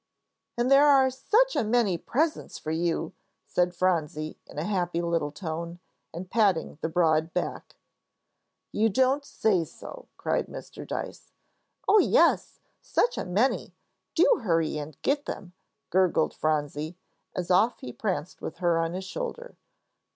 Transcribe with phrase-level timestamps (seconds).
[0.57, 3.13] "And there are such a many presents for you,"
[3.45, 5.77] said Phronsie, in a happy little tone,
[6.11, 7.75] and patting the broad back.
[8.71, 10.87] "You don't say so!" cried Mr.
[10.87, 11.31] Dyce.
[11.99, 13.75] "Yes, oh, such a many;
[14.15, 15.53] do hurry and get them,"
[15.91, 16.97] gurgled Phronsie,
[17.35, 19.55] as off he pranced with her on his shoulder.